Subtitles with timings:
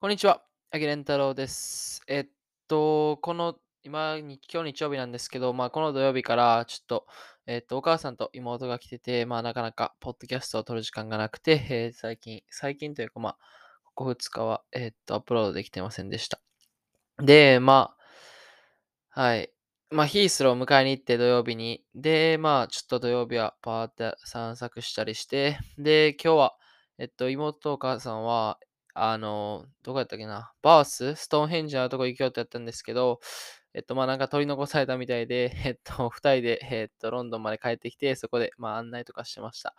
[0.00, 0.44] こんにちは。
[0.70, 2.02] あきれんたろうです。
[2.06, 2.26] えっ
[2.68, 7.06] と、この、今、今日日曜日なんですけど、まあ、この土曜日から、ちょっと、
[7.46, 13.38] えっと、お母さんと妹が来てて、まあ、なかなか、ポッドキャストを撮る時間がなくて、えー最近、最近というか、まあ、
[13.82, 16.40] ここ2日は、えっと、アップロードできてませんでした。
[17.20, 17.96] で、ま
[19.16, 19.50] あ、はい。
[19.90, 21.82] まあ、ヒースローを迎えに行って土曜日に。
[21.96, 26.54] で、まあ、ちょっと土曜日はパーって散策したりして、で、今日は、
[26.98, 28.60] えっと、妹とお母さんは、
[28.98, 33.20] あの、どこやったっけな、バース、ストーンヘンジのとこ行きようってやったんですけど、
[33.74, 39.74] えっと、まあ、なんか取り残されたみたいで、 えっと、二人で、えっと、ロンドンまで帰ってきて、そこで、まあ、案内とかしてました。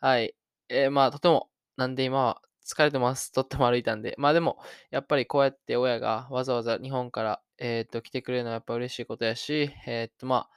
[0.00, 0.34] はい。
[0.68, 3.32] えーまあ、とても、なんで今は疲れてます。
[3.32, 4.14] とっても歩いたんで。
[4.18, 4.58] まあでも、
[4.90, 10.50] やっぱりこうやって親がわざわざ日本から、えっと、来てくれるのはやっぱ嬉しいことやし、えっと、まあ、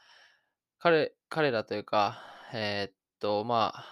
[0.79, 2.21] 彼、彼らというか、
[2.53, 3.85] えっと、まあ、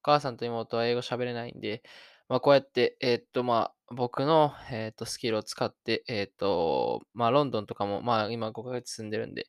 [0.00, 1.82] お母さんと妹は英語喋れないんで、
[2.28, 9.46] まあ、こうやって、えっと、まあ、僕の、えっと、スキルを使って、えっと、まあ、ロンドンとかも、まあ、今5ヶ月住んでるんで、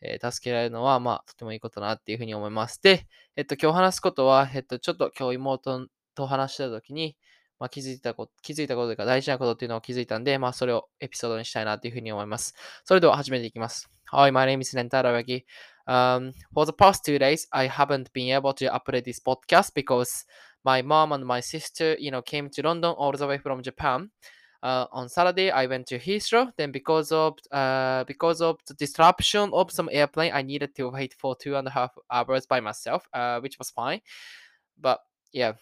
[0.00, 2.80] えー助けられるのは、まあ、とてもいいことだなっていうふうに思います。
[2.82, 7.16] で、えっと、今日話すことは、えっと、ちょっと今日妹と話してた時に、
[7.58, 12.54] まあ、気づいたこと、気づいたことというか大事なことっていうのを気づいたんで、まあ、それをエピソードにしたいなっていうふうに思います。
[12.84, 13.90] それでは始めていきます。
[14.12, 15.44] Hi, my name is Rentaro Wagi.
[15.86, 20.26] Um, for the past two days, I haven't been able to upload this podcast because
[20.64, 24.10] my mom and my sister, you know, came to London all the way from Japan.
[24.62, 26.52] Uh, on Saturday, I went to Heathrow.
[26.56, 31.14] Then, because of uh, because of the disruption of some airplane, I needed to wait
[31.14, 34.00] for two and a half hours by myself, uh, which was fine.
[34.78, 35.00] But
[35.32, 35.54] yeah,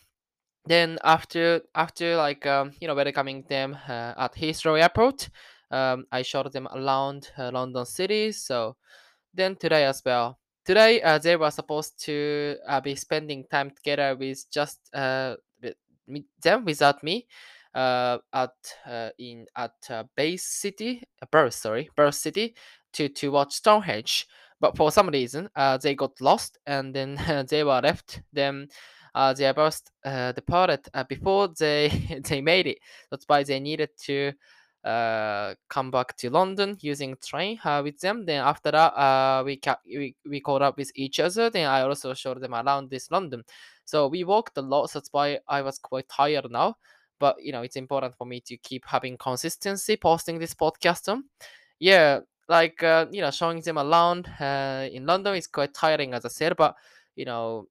[0.67, 5.31] then after after like um, you know welcoming them uh, at Heathrow Airport,
[5.71, 8.33] um, I showed them around uh, London city.
[8.33, 8.77] So
[9.33, 10.39] then today as well.
[10.69, 16.25] Today uh, they were supposed to uh, be spending time together with just uh, with
[16.43, 17.27] them without me
[17.75, 18.53] uh, at
[18.85, 22.55] uh, in at uh, Bath city uh, Bath sorry Bath city
[22.93, 24.27] to to watch Stonehenge.
[24.61, 27.17] But for some reason, uh, they got lost and then
[27.49, 28.21] they were left.
[28.35, 28.69] Then
[29.15, 32.79] uh, they both uh, departed uh, before they they made it.
[33.11, 34.35] That's why they needed to
[34.89, 38.25] uh, come back to London using train uh, with them.
[38.25, 41.51] Then after that, uh, we, ca- we we caught up with each other.
[41.51, 43.45] Then I also showed them around this London.
[43.85, 44.91] So we walked a lot.
[44.93, 46.77] That's why I was quite tired now.
[47.19, 51.21] But you know, it's important for me to keep having consistency posting this podcast.
[51.79, 56.25] Yeah, like uh, you know, showing them around uh, in London is quite tiring, as
[56.25, 56.57] I said.
[56.57, 56.75] But
[57.15, 57.69] you know,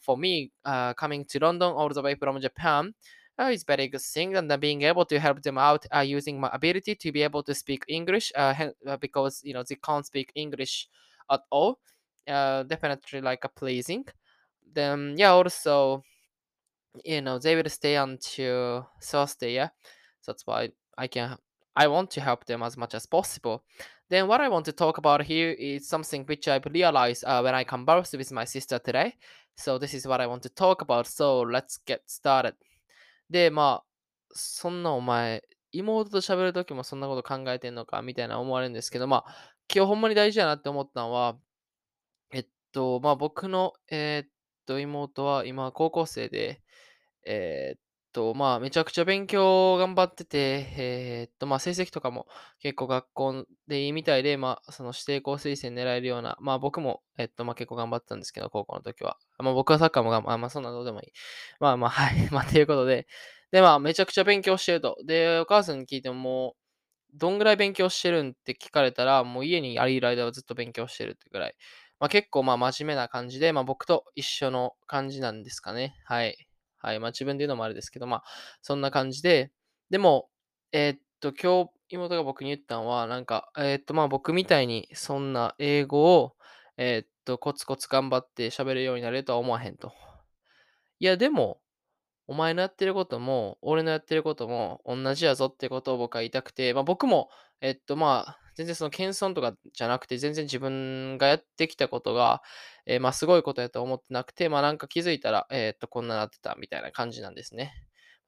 [0.00, 2.94] for me, uh, coming to London all the way from Japan,
[3.40, 6.38] uh, is very good thing and then being able to help them out uh, using
[6.38, 8.54] my ability to be able to speak english uh,
[8.86, 10.88] uh, because you know they can't speak english
[11.30, 11.78] at all.
[12.28, 14.04] Uh, definitely like a pleasing.
[14.72, 16.02] Then yeah also
[17.04, 19.68] you know they will stay until thursday yeah?
[20.26, 21.38] That's why i can
[21.76, 23.64] i want to help them as much as possible.
[24.08, 27.54] Then what i want to talk about here is something which i realized uh, when
[27.54, 29.14] i conversed with my sister today.
[29.56, 31.06] So this is what i want to talk about.
[31.06, 32.54] So let's get started
[33.30, 33.86] で、まあ、
[34.32, 35.42] そんなお前、
[35.72, 38.02] 妹と喋るときもそんなこと考えてんのか？
[38.02, 41.38] みたいな思われるんですけど、まあ、今日ほんまに大事やなって思ったのは、
[42.32, 44.30] えっと、まあ僕の、えーっ
[44.66, 46.60] と、妹は今高校生で、
[47.24, 47.80] えーっ
[48.12, 52.26] と、まあめちゃくちゃ勉強頑張ってて、えーっと、まあ成績とかも
[52.60, 59.16] 結構学校でいいみたいで、まあその指定校推薦狙えるような、まあ僕も、えっと、まあ結構頑張ってたんですけど、高校の時は。
[59.38, 61.12] まあ僕はサッカーも頑張、まあそんなどうでもいい。
[61.60, 62.28] まあまあ、はい。
[62.32, 63.06] まあということで、
[63.52, 64.96] で、まあめちゃくちゃ勉強してると。
[65.04, 66.56] で、お母さんに聞いてももう、
[67.14, 71.56] どんぐらい勉強してるんって聞かれたら、もう家にありいる間はずっと勉強してるってぐらい。
[71.98, 75.94] まあ、結構まあ真面目な感じで、まあ、僕と一緒の感じなんですかね。
[76.04, 76.49] はい。
[76.80, 77.00] はい。
[77.00, 78.24] まあ自分で言うのもあれですけど、まあ
[78.62, 79.52] そんな感じで、
[79.90, 80.28] でも、
[80.72, 86.34] えーっと、今日妹が僕に言ったのは、なんか、えーっと、まあ僕みたいにそんな英語を、
[86.76, 89.92] えーっと、コツコツ頑張って喋るようになれるとは思わへんと。
[90.98, 91.60] いや、でも、
[92.30, 97.28] お前のやってることも、俺のやってることも同じやぞってことを僕は言いたくて、まあ、僕も、
[97.60, 102.40] えっと、まあ、全然その謙遜とかじゃなくて、全然自分がやってきたことが、
[102.86, 107.72] えーまあ、すごいことやと思ってなくて、まあ、なんか気づいたら、えーっと、こんななってたみたいな感じなんですね。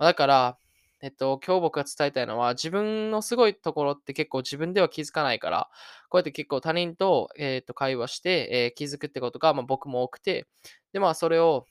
[0.01, 0.59] まあ、だから、
[1.01, 5.69] えっと、今日僕が伝えたいのは、自分のすごいところって結構自分では気づかないから、
[6.09, 10.49] こうやって結構他人と、えーと会話して、えー気づくってことが、まあ、僕も多くて、
[10.93, 11.67] で、まあ、それを、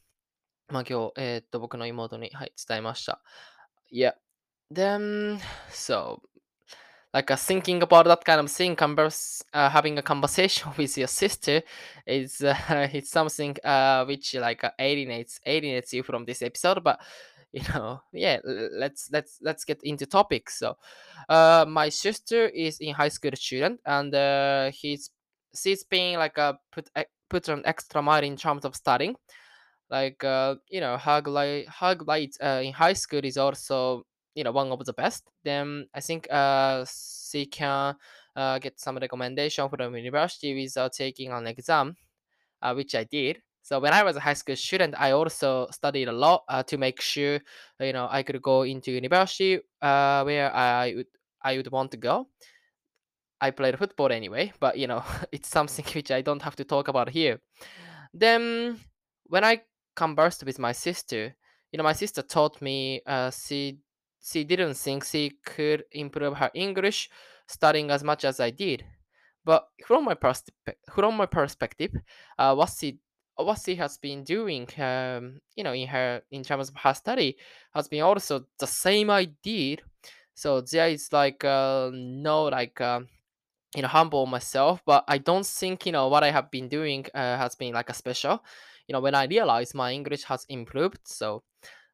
[0.71, 3.23] まあ、今日、えーっと、僕の妹に、はい、伝えました。
[3.93, 4.15] Yeah.
[4.73, 5.39] Then,
[5.71, 6.21] so,
[7.13, 11.07] like uh, thinking about that kind of thing, converse, uh, having a conversation with your
[11.07, 11.63] sister
[12.05, 16.83] is uh, it's something uh, which like uh, alienates alienates you from this episode.
[16.83, 16.99] But
[17.53, 20.59] you know, yeah, let's let's let's get into topics.
[20.59, 20.77] So,
[21.29, 25.11] uh, my sister is in high school student, and uh, he's
[25.55, 26.91] she's being like a put
[27.31, 29.15] put an extra mile in terms of studying.
[29.92, 34.06] Like uh, you know, hug light hug light uh, in high school is also
[34.36, 35.30] you know one of the best.
[35.44, 37.96] Then I think uh she can
[38.36, 41.96] uh, get some recommendation from university without taking an exam,
[42.62, 43.42] uh, which I did.
[43.64, 46.78] So when I was a high school student, I also studied a lot uh, to
[46.78, 47.40] make sure
[47.80, 51.08] you know I could go into university uh, where I would
[51.44, 52.28] I would want to go.
[53.40, 56.88] I played football anyway, but you know it's something which I don't have to talk
[56.88, 57.40] about here.
[58.14, 58.80] Then
[59.28, 59.64] when I
[59.96, 61.36] conversed with my sister,
[61.72, 63.80] you know my sister told me uh, she
[64.24, 67.10] she didn't think she could improve her English
[67.48, 68.86] studying as much as I did.
[69.44, 71.92] But from my perspective, from my perspective,
[72.38, 73.00] uh, what she
[73.36, 77.38] what she has been doing, um, you know, in her in terms of her study,
[77.74, 79.82] has been also the same I did.
[80.36, 83.02] So there is like uh, no like uh,
[83.76, 87.06] you know humble myself, but I don't think you know what I have been doing
[87.14, 88.44] uh, has been like a special.
[88.92, 91.44] You know, when I realize my English has improved, so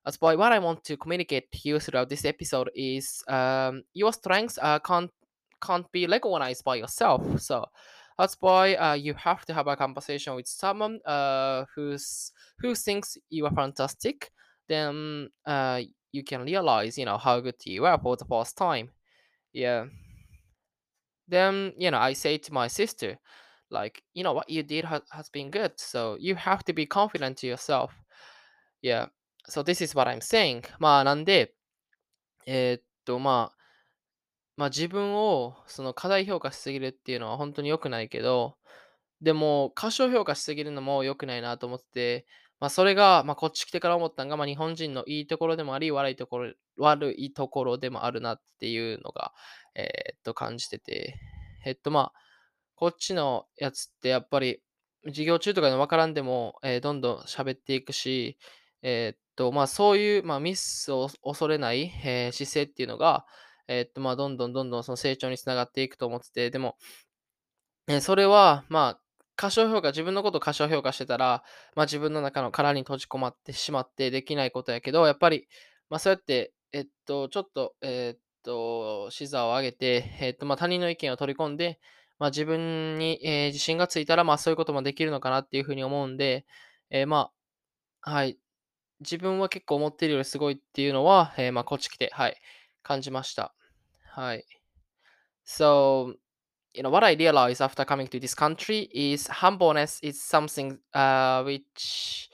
[0.04, 4.12] that's why what I want to communicate to you throughout this episode is um, your
[4.12, 5.12] strengths uh, can't
[5.62, 7.40] can't be recognized by yourself.
[7.40, 7.66] So
[8.18, 13.16] that's why uh, you have to have a conversation with someone uh, who's who thinks
[13.30, 14.32] you are fantastic.
[14.68, 18.90] Then uh, you can realize, you know, how good you are for the first time.
[19.54, 19.86] Yeah.
[21.28, 23.20] Then you know, I say to my sister,
[23.69, 25.74] like, you know, what you did ha- has been good.
[25.78, 27.92] So you have to be confident to yourself.
[28.81, 29.08] Yeah.
[29.50, 30.64] So this is what I'm saying.
[30.80, 31.54] まあなんで、
[32.46, 33.58] えーっとまあ
[34.58, 38.58] まあ、自分をその過大評価しすぎるっていうのは本当に良くないけど、
[39.22, 41.86] でも過小評価しすぎるのも良くないなと思って
[42.24, 42.25] て、
[42.60, 49.31] まあ、それが、まあ、こっち来てから思ったのが、まあ、日本人のいいところでもあり、悪いところ悪いところでもあるなっていうのが、
[49.75, 51.19] えーっと感じてて、
[51.64, 52.14] えっとまあ、
[52.78, 54.62] こっちのやつってやっぱり
[55.06, 58.38] 授業中とかで分からんでも、えーどんどん喋っていくし、
[58.84, 63.26] えーっとまあ、そういう、まあ、ミスを恐れない、えー姿勢っていうのが、
[63.68, 66.78] えっと、まあ、どんどんどんどんその成長につながっていくと思ってて、でも、
[67.88, 69.02] え、それは、まあ、
[69.36, 71.44] 過小評価自分のことを過小評価してたら、
[71.76, 75.48] まあ、自分の中の殻に閉じ込まってしまってできないことやけど、やっぱり、
[75.90, 81.80] まあ、そうやって、えっと、ちょっと、えっと、視座を上げて、えっと、まあ、他人の意見を取り込んで、
[82.19, 86.46] まあ、自分に、えー自信がついたら、まあ、そういうこともできるのかなっていう風に思うんで、
[86.90, 87.31] え、ま
[88.02, 88.38] あ、はい、
[89.02, 92.38] 自分は結構思っているよりすごいっていうのは、え、まあ、こっち来て、はい、
[92.84, 93.54] 感じました。
[94.12, 94.46] はい。
[95.46, 96.16] So
[96.74, 101.44] you know what I realized after coming to this country is humbleness is something uh,
[101.44, 102.30] which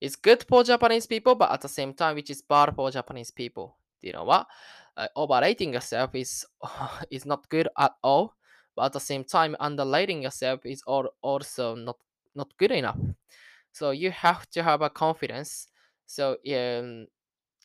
[0.00, 3.30] is good for Japanese people, but at the same time, which is bad for Japanese
[3.30, 3.76] people.
[4.00, 4.46] You know what?
[4.96, 6.44] Uh, overrating yourself is
[7.10, 8.34] is not good at all,
[8.78, 11.98] but at the same time, underrating yourself is al- also not
[12.34, 12.98] not good enough.
[13.72, 15.68] So you have to have a confidence.
[16.06, 17.06] So um,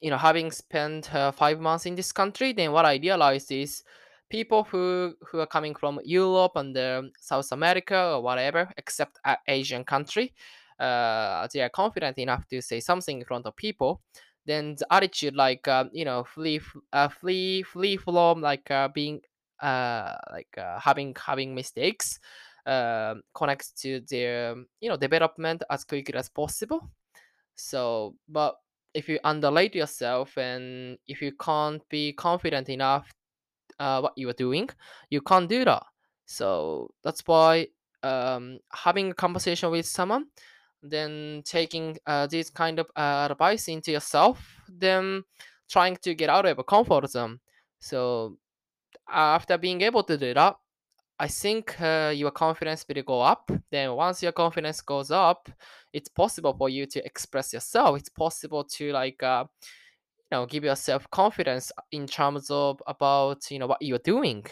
[0.02, 3.84] you know, having spent uh, five months in this country, then what I realized is
[4.30, 9.84] people who who are coming from Europe and uh, South America or whatever, except Asian
[9.84, 10.34] country,
[10.80, 14.02] uh, they are confident enough to say something in front of people.
[14.46, 16.60] Then the attitude, like uh, you know, flee,
[16.92, 19.22] uh, flee, flee from like uh, being,
[19.64, 22.20] uh, like uh, having having mistakes,
[22.66, 26.90] uh, connects to their you know development as quickly as possible
[27.56, 28.56] so, but
[28.94, 33.12] if you underrate yourself and if you can't be confident enough
[33.80, 34.70] uh, what you are doing,
[35.10, 35.84] you can't do that.
[36.26, 37.68] So that's why
[38.04, 40.26] um, having a conversation with someone,
[40.82, 45.24] then taking uh, this kind of uh, advice into yourself, then
[45.70, 47.40] trying to get out of a comfort zone.
[47.80, 48.38] So
[49.10, 50.56] after being able to do that,
[51.20, 53.52] I think uh, your confidence will go up.
[53.72, 55.50] Then once your confidence goes up,
[55.94, 58.00] it's possible for you to express yourself.
[58.00, 63.60] It's possible to like uh, you know give yourself confidence in terms of about you
[63.60, 64.46] know what you're doing.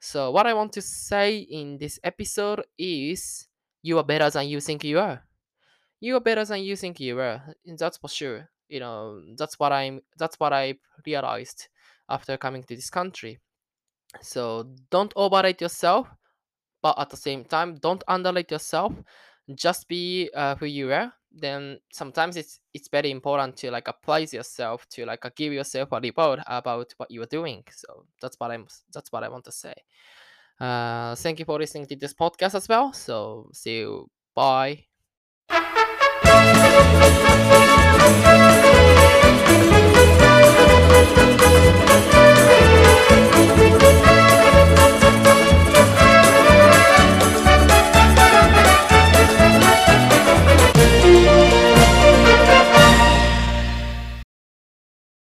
[0.00, 3.48] So what I want to say in this episode is
[3.82, 5.22] you are better than you think you are.
[6.00, 7.54] You are better than you think you are.
[7.78, 8.50] That's for sure.
[8.68, 10.00] You know that's what I'm.
[10.18, 10.74] That's what I
[11.06, 11.68] realized
[12.08, 13.38] after coming to this country.
[14.20, 16.08] So don't overrate yourself
[16.84, 18.92] but at the same time don't underrate yourself.
[19.54, 21.12] Just be uh, who you are.
[21.32, 25.88] Then sometimes it's it's very important to like apply yourself to like uh, give yourself
[25.92, 27.64] a report about what you are doing.
[27.74, 29.74] So that's what i'm that's what i want to say.
[30.60, 32.92] Uh thank you for listening to this podcast as well.
[32.92, 34.08] So see you.
[34.34, 34.84] Bye